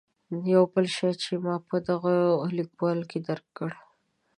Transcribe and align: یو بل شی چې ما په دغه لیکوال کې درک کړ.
یو 0.53 0.63
بل 0.73 0.85
شی 0.95 1.11
چې 1.23 1.33
ما 1.43 1.55
په 1.67 1.75
دغه 1.87 2.13
لیکوال 2.57 2.99
کې 3.09 3.19
درک 3.27 3.47
کړ. 3.57 3.71